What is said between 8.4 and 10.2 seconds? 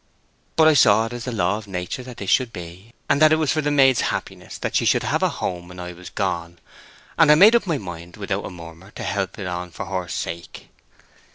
a murmur to help it on for her